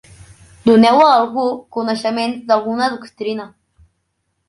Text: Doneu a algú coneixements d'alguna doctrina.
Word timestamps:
Doneu 0.69 0.97
a 1.01 1.11
algú 1.17 1.45
coneixements 1.79 2.43
d'alguna 2.51 2.91
doctrina. 2.97 3.51